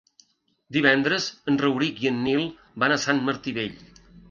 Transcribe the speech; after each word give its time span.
Divendres 0.77 1.27
en 1.51 1.61
Rauric 1.65 2.01
i 2.07 2.11
en 2.13 2.19
Nil 2.29 2.43
van 2.85 2.97
a 2.97 3.01
Sant 3.07 3.25
Martí 3.31 3.57
Vell. 3.63 3.81